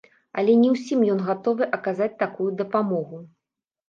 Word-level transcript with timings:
Але 0.41 0.53
не 0.61 0.69
ўсім 0.75 1.03
ён 1.15 1.19
гатовы 1.27 1.67
аказаць 1.77 2.07
такую 2.23 2.47
дапамогу. 2.63 3.21